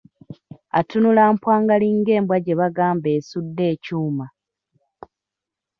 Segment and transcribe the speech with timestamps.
[0.79, 4.25] Atunula mpwangali nga embwa gye bagamba esudde ekyuma!